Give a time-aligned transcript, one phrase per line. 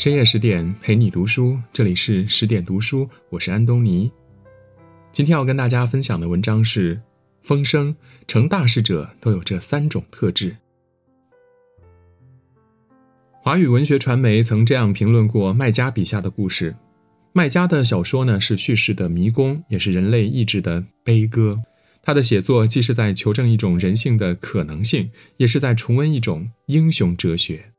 [0.00, 4.10] 深夜十点陪你读书，这里是十点读书，我是安东尼。
[5.12, 6.96] 今天要跟大家分享的文章是
[7.42, 7.94] 《风声》，
[8.26, 10.56] 成大事者都有这三种特质。
[13.42, 16.74] 华语文学传媒曾这样评论过麦家笔下的故事：
[17.34, 21.60] 麦家的小说呢，是叙事的迷宫，也是人类意志的悲歌。
[22.00, 27.69] 他的写作既是在求证一种人性的可能性，也是在重温一种英雄哲学。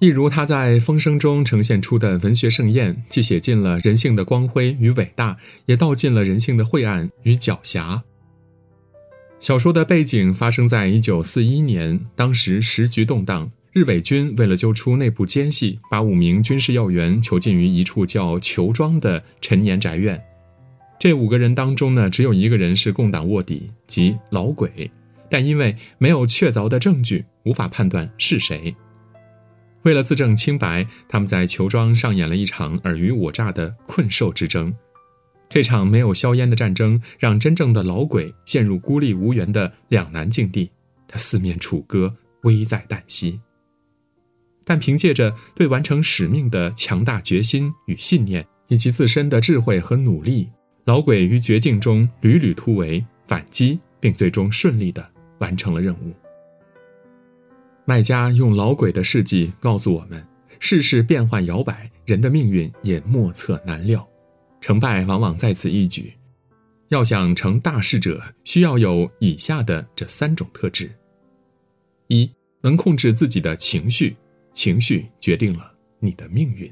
[0.00, 8.02] 一如他在《风声》中呈现出的文学盛宴，既写尽了人性的光辉与伟大，也道尽了人性的晦暗与狡黠。
[9.40, 20.22] 小说的背景发生在一九四一年，当时时局动荡，日伪军为了揪出内部奸细，把五名军事要员囚禁于一处叫裘庄的陈年宅院。
[21.00, 24.88] 这五个人当中呢，只有一个人是共党卧底，即老鬼，
[25.28, 28.76] 但因为没有确凿的证据，无法判断是谁。
[29.82, 34.74] 为了自证清白，他们在球庄上演了一场尔虞我诈的困兽之争。
[35.48, 40.70] 这场没有硝烟的战争，让真正的老鬼陷入孤立无援的两难境地，
[41.06, 43.40] 他四面楚歌，危在旦夕。
[44.64, 50.50] 但凭借着对完成使命的强大决心与信念，以及自身的智慧和努力，
[50.84, 56.12] 老鬼于绝境中屡屡突围反击，并最终顺利地完成了任务。
[57.88, 60.22] 卖家用老鬼的事迹告诉我们：
[60.60, 64.06] 世事变幻摇摆，人的命运也莫测难料，
[64.60, 66.12] 成败往往在此一举。
[66.88, 70.90] 要想成大事者，需要有以下的这三种特质：
[72.08, 74.14] 一、能控制自己的情绪，
[74.52, 76.70] 情绪决定了你的命运。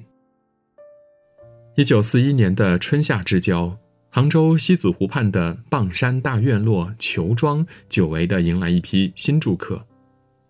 [1.76, 3.74] 一九四一年的春夏之交，
[4.10, 9.82] 杭州西子湖畔的傍山大院落裘庄，久违地迎来一批新住客。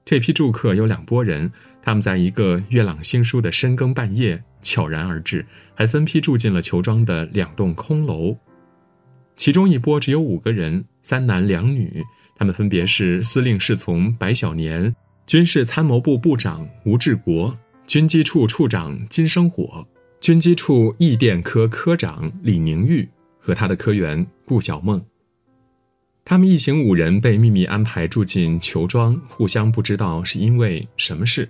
[0.07, 1.51] 这批住客有两拨人，
[1.83, 8.37] 他们在一个月朗星疏的深更半夜悄然而至，还分批住进了裘庄的两栋空楼。
[9.34, 12.05] 其中一波只有五个人，三男两女，
[12.37, 14.94] 他们分别是司令侍从白小年、
[15.27, 19.84] 军事参谋部部长吴志国、军机处处长金生火、
[20.21, 23.09] 军机处驿电科科长李宁玉
[23.41, 25.05] 和他的科员顾小梦。
[26.28, 31.48] 他们一行五人被秘密安排住进囚庄，互相不知道是因为什么事，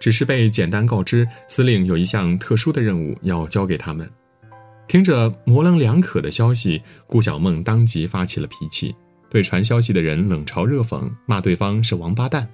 [0.00, 4.10] 只是被简单告知司令有一项特殊的任务要交给他们。
[4.88, 8.94] 听着模棱两可的消息，顾小梦当即发起了脾气，
[9.28, 12.48] 对传消息的人冷嘲热讽，骂对方是王八蛋。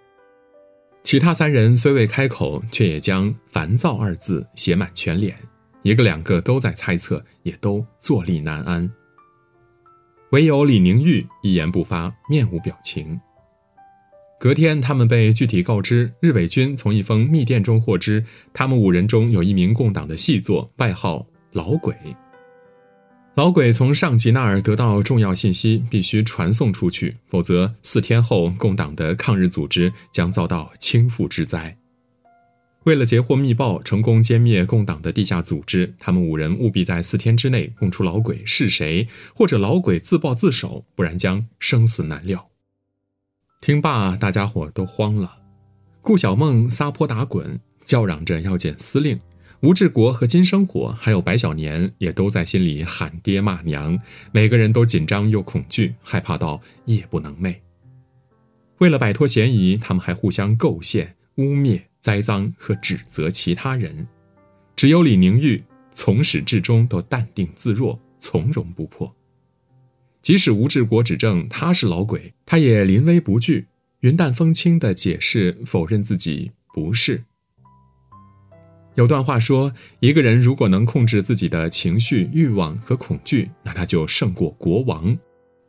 [1.05, 5.37] 其他三人虽未开口，却也将“烦躁”二字写满全脸，
[5.83, 8.91] 一个两个都在猜测，也都坐立难安。
[10.33, 13.19] 唯有李宁玉一言不发，面无表情。
[14.39, 18.23] 隔天，他们被具体告知，日伪军从一封密电中获知，
[18.53, 21.95] 他们五人中有一名共党的细作，外号“老鬼”。
[23.37, 31.75] 老鬼从上级那儿得到重要信息，必须传送出去，否则四天后，共党的抗日组织将遭到倾覆之灾。
[32.89, 42.49] 为了截获密报，成功歼灭共党的地下组织，他们五人务必在四天之内供出老鬼是谁，或者老鬼自报自首，不然将生死难料。
[43.61, 45.37] 听罢，大家伙都慌了。
[46.01, 49.19] 顾小梦撒泼打滚，叫嚷着要见司令；
[49.61, 54.01] 吴志国和金生火，还有白小年，也都在心里喊爹骂娘。
[54.33, 57.57] 每个人都紧张又恐惧，害怕到夜不能寐。
[58.79, 61.83] 为了摆脱嫌疑，他们还互相构陷、污蔑。
[62.01, 64.07] 栽赃和指责其他人，
[64.77, 69.15] 只有李宁玉从始至终都淡定自若、从容不迫。
[70.23, 73.67] 即使吴志国指证他是老鬼，他也临危不惧，
[74.01, 77.25] 云淡风轻的解释否认自己不是。
[78.95, 85.17] 有段话说：一个人如果能控制自己的情绪、欲望和恐惧，那他就胜过国王。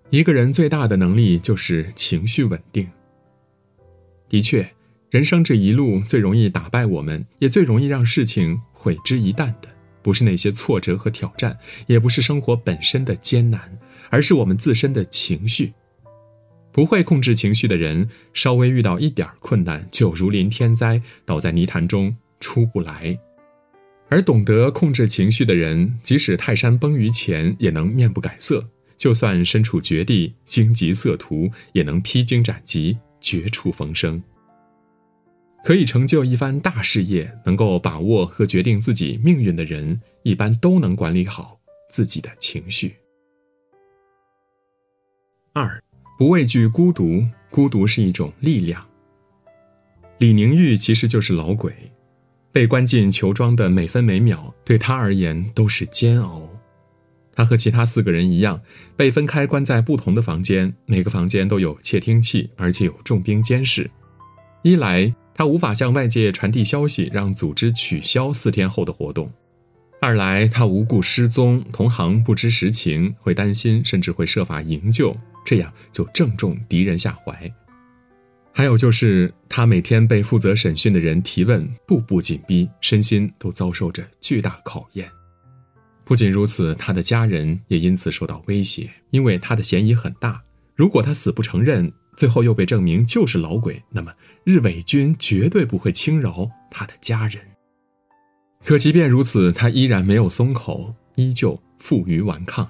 [0.09, 2.89] 一个人最大的能力就是情绪稳定。
[4.27, 4.67] 的确。
[5.09, 9.67] 人生这一路最容易打败我们，也最容易让事情毁之一旦的，
[10.03, 11.57] 不是那些挫折和挑战，
[11.87, 13.79] 也不是生活本身的艰难，
[14.11, 15.73] 而是我们自身的情绪。
[16.71, 23.17] 不会控制情绪的人，稍微遇到一点困难就如临天灾，倒在泥潭中出不来；
[24.09, 28.59] 而懂得控制情绪的人，即使泰山崩于前，也能面不改色；
[28.95, 34.21] 就算身处绝地，荆棘色途，也能披荆斩棘，绝处逢生。
[35.63, 41.59] 可以成就一番大事业、能够把握和决定自己命运的人，一般都能管理好
[41.89, 42.95] 自己的情绪。
[45.53, 45.83] 二，
[46.17, 48.87] 不畏惧孤独，孤独是一种力量。
[50.19, 51.73] 李宁玉其实就是老鬼，
[52.51, 56.49] 被关进囚庄的每分每秒，对他而言都是煎熬。
[57.33, 58.61] 他和其他四个人一样，
[58.97, 63.89] 被分开关在不同的房间，每个房间都有窃听器，而且有重兵监视。
[64.61, 69.29] 一来，他无法向外界传递消息，让组织取消四天后的活动；
[70.01, 75.15] 二来，他无故失踪，同行不知实情，会担心，甚至会设法营救，
[75.45, 77.49] 这样就正中敌人下怀。
[78.53, 85.09] 还有就是，他每天被负责审讯的人提问，步步紧逼，身心都遭受着巨大考验。
[86.03, 90.43] 不仅如此，他的家人也因此受到威胁，因为他的嫌疑很大。
[90.75, 91.89] 如果他死不承认，
[92.19, 94.11] 最后又被证明就是老鬼，那么
[94.43, 97.41] 日伪军绝对不会轻饶他的家人。
[98.61, 102.69] 可即便如此，他依然没有松口，依旧负隅顽抗。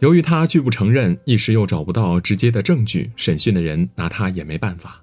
[0.00, 5.02] 由于他拒不承认，一时又找不到直接的证据，审讯的人拿他也没办法。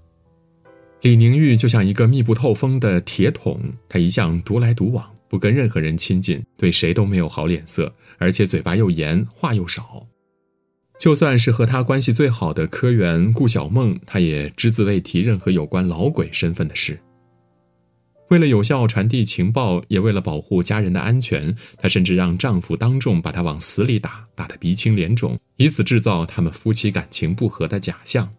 [1.02, 3.60] 李宁玉就像一个密不透风的铁桶，
[3.90, 10.06] 他一向独来独往，不跟任何人亲近，对谁都没有好脸色，而且嘴巴又严，话又少。
[11.00, 17.00] 就算是和他关系最好的科员顾小梦，他也只字未提任何有关老鬼身份的事。
[18.30, 28.30] 为了有效传递情报，也为了保护家人的安全，她甚至让丈夫当众把她往死里打，打得鼻青脸肿，以此制造他们夫妻感情不和的假象。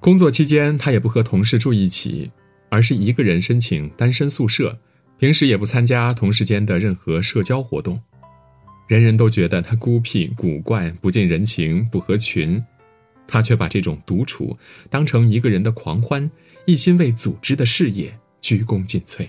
[0.00, 2.30] 工作期间，她也不和同事住一起，
[2.70, 4.78] 而是一个人申请单身宿舍，
[5.18, 8.00] 平时也不参加同事间的任何社交活动。
[8.86, 12.64] 人人都觉得他孤僻古怪、不近人情、不合群，
[13.26, 14.56] 他却把这种独处
[14.88, 16.30] 当成一个人的狂欢，
[16.64, 18.18] 一心为组织的事业。
[18.38, 19.26] 鞠躬尽瘁。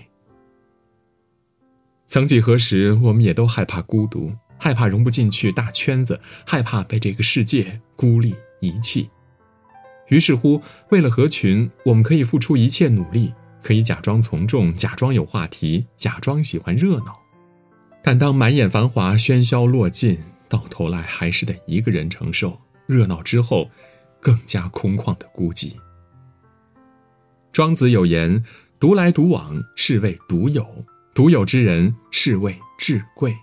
[2.06, 9.10] 曾几何时，我们也都害怕孤独，害怕融不进去大圈子，害怕被这个世界孤立遗弃。
[10.06, 17.20] 于是乎，为了合群，我们可以付出一切努力，可以假装从众，假装有话题，假装喜欢热闹。
[18.02, 20.18] 但当满眼繁华喧嚣落尽，
[20.48, 23.70] 到头来还是得一个人承受热闹之后
[24.20, 25.72] 更加空旷的孤寂。
[27.52, 28.44] 庄子有言。
[28.80, 30.62] 独来独往，是谓独有；
[31.12, 33.34] 独有之人，是谓至贵。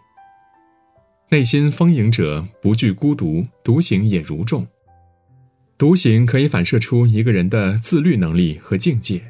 [1.28, 4.66] 内心丰盈者不惧孤独，独行也如众。
[5.78, 9.30] 独行可以反射出一个人的自律能力和境界。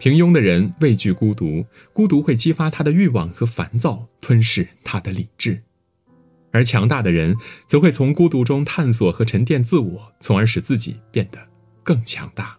[0.00, 5.60] 平庸的人畏惧孤独，孤独会激发他的欲望和烦躁，吞噬他的理智；
[6.52, 7.36] 而强大的人
[7.66, 11.50] 则会从孤独中探索和沉淀自我，从而使自己变得
[11.82, 12.56] 更强大。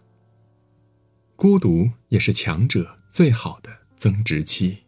[1.34, 4.84] 孤独也是强者最好的增值期。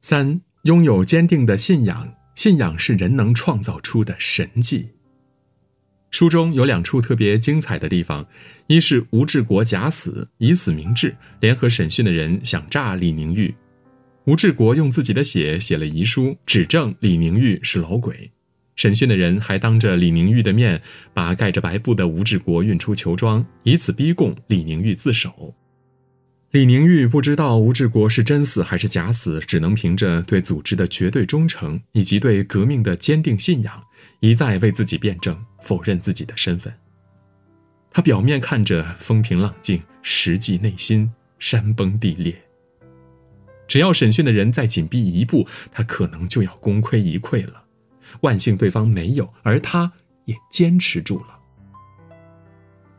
[0.00, 4.88] 三，拥有坚定的信仰，信仰是人能创造出的神迹。
[6.14, 8.24] 书中有两处特别精彩的地方，
[8.68, 13.52] 一是吴志国假死，以死明志，联合审讯的人想诈李宁玉，
[14.26, 18.30] 吴志国用自己的血写了遗书，指证李宁玉是老鬼。
[18.76, 20.80] 审讯的人还当着李宁玉的面，
[21.12, 25.52] 把盖着白布的吴志国运出囚庄，以此逼供李宁玉自首。
[26.52, 33.82] 李宁玉不知道吴志国是真死还是假死，只能凭着对组织的绝对忠诚以及对革命的坚定信仰，
[34.24, 36.72] 一再为自己辩证，否认自己的身份。
[37.90, 42.34] 他表面看着风平浪静，实际内心山崩地裂。
[43.68, 47.64] 只要审讯的人再紧逼一步，他可能就要功亏一篑了。
[48.22, 49.92] 万幸对方没有，而他
[50.24, 51.26] 也坚持住了。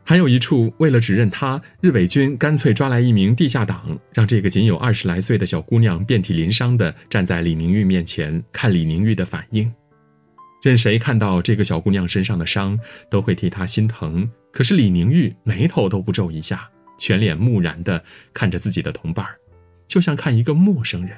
[0.04, 9.72] 还有一处，为了指认他，日伪军干脆抓来一名地下党，让这个仅有二十来岁的小姑娘遍体鳞伤的站在李宁玉面前，看李宁玉的反应。
[10.62, 12.78] 任谁看到这个小姑娘身上的伤，
[13.10, 14.28] 都会替她心疼。
[14.52, 19.26] 可是李宁玉眉头都不皱一下，全脸木然的看着自己的同伴，
[19.86, 21.16] 就像看一个陌生人。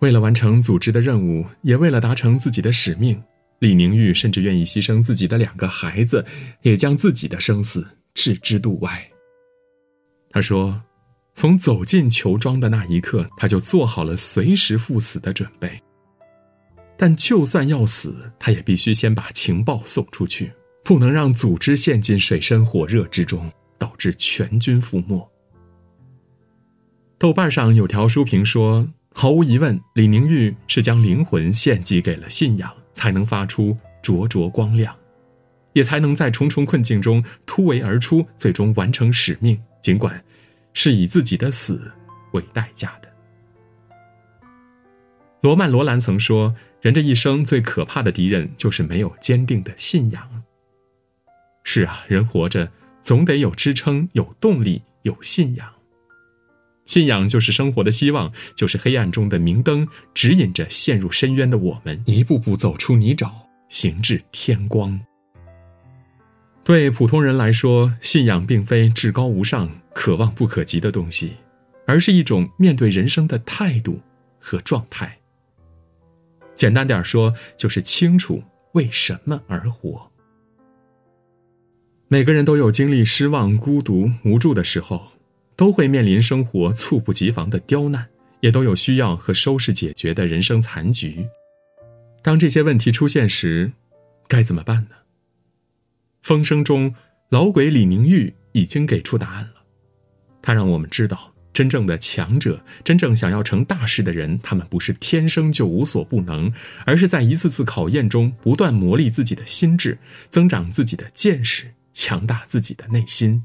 [0.00, 3.22] 为了完成组织的任务，也为了达成自己的使命，
[3.60, 6.24] 李宁玉甚至愿意牺牲自己的两个孩子，
[6.62, 9.08] 也将自己的生死置之度外。
[10.30, 10.82] 他说
[11.34, 15.80] ：“从走进囚庄的那一刻，他就做好了随时赴死的准备。
[17.02, 20.52] 但就算要死，他也必须先把情报送出去，
[20.84, 25.28] 不能让组织陷进水深火热之中，导致全军覆没。”
[27.18, 28.88] 豆瓣上有条书评说。
[29.14, 34.96] 毫无疑问，李宁玉是将灵魂献祭给了信仰，才能发出灼灼光亮，
[35.74, 39.60] 也才能在重重困境中突围而出，最终完成使命。
[39.82, 40.24] 尽管
[40.72, 41.92] 是以自己的死
[42.32, 43.08] 为代价的。
[45.42, 50.42] 罗曼·罗兰曾说：“人这一生最可怕的敌人就是没有坚定的信仰。”
[51.64, 52.70] 是啊，人活着
[53.02, 55.72] 总得有支撑、有动力、有信仰。
[56.84, 63.30] 信仰就是生活的希望，就是黑暗中的明灯，指引着陷入深渊的我们一步步走出泥沼，
[63.68, 65.00] 行至天光。
[66.64, 71.34] 对普通人来说，信仰并非至高无上、可望不可及的东西，
[71.86, 74.00] 而是一种面对人生的态度
[74.40, 75.18] 和状态。
[76.54, 78.42] 简单点说，就是清楚
[78.72, 80.10] 为什么而活。
[82.08, 85.12] 每个人都有经历失望、孤独、无助的时候，
[85.56, 88.08] 都会面临生活猝不及防的刁难，
[88.40, 91.26] 也都有需要和收拾解决的人生残局。
[92.22, 93.72] 当这些问题出现时，
[94.28, 94.96] 该怎么办呢？
[96.22, 96.94] 风声中，
[97.30, 99.54] 老鬼李宁玉已经给出答案了。
[100.42, 106.52] 他让我们知道，真正的强者，真正想要成大事的人，他们不是天生就无所不能，
[106.86, 109.98] 而是在一次次考验中不断磨砺自己的心智，
[110.30, 113.44] 增长自己的见识，强大自己的内心，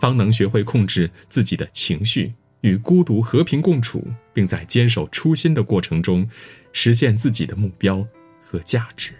[0.00, 6.28] 方能学会控制自己的情绪，与孤独和平共处，并在坚守初心的过程中，
[6.72, 8.06] 实现自己的目标
[8.42, 9.10] 和价值。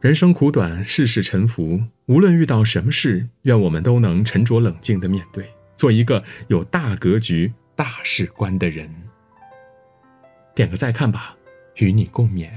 [0.00, 1.82] 人生苦短，世事沉浮。
[2.04, 8.88] 无论遇到什么事，愿我们都能沉着冷静的面对，做一个有大格局、大事观的人。
[10.54, 11.36] 点个再看吧，
[11.76, 12.50] 与你共勉。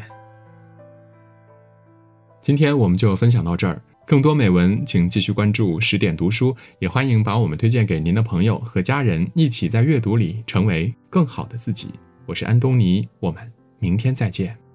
[2.39, 11.93] 今天我们就分享到这儿，更多美文请继续关注十点读书，也欢迎把我们推荐给您的朋友和家人，一起在阅读里成为更好的自己。
[12.25, 14.66] 我是安东尼，我们明天再见。